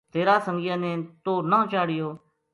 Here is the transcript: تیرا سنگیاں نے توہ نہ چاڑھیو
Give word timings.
تیرا 0.13 0.35
سنگیاں 0.45 0.77
نے 0.83 0.91
توہ 1.23 1.43
نہ 1.51 1.59
چاڑھیو 1.71 2.09